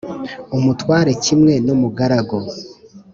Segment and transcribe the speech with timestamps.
[0.57, 2.37] umutware kimwe n’umugaragu,